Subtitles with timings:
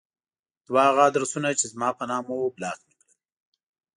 [0.67, 3.15] دوه هغه ادرسونه چې زما په نامه وو بلاک مې کړل.